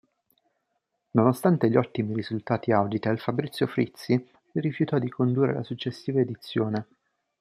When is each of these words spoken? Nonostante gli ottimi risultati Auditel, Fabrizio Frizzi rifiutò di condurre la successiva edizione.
Nonostante 1.11 1.69
gli 1.69 1.75
ottimi 1.75 2.15
risultati 2.15 2.71
Auditel, 2.71 3.19
Fabrizio 3.19 3.67
Frizzi 3.67 4.19
rifiutò 4.53 4.97
di 4.97 5.09
condurre 5.11 5.53
la 5.53 5.61
successiva 5.61 6.19
edizione. 6.19 6.87